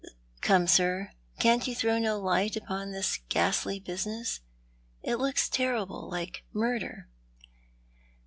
[0.41, 4.39] Come, sir, can't you throw no light upon this ghastly business?
[5.03, 7.07] It looks terrible like murder."